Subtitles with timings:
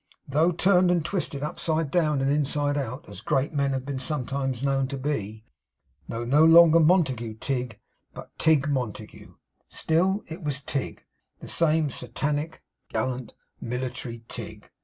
[0.27, 4.63] Though turned and twisted upside down, and inside out, as great men have been sometimes
[4.63, 5.45] known to be;
[6.09, 7.79] though no longer Montague Tigg,
[8.11, 9.35] but Tigg Montague;
[9.67, 11.05] still it was Tigg;
[11.39, 14.71] the same Satanic, gallant, military Tigg.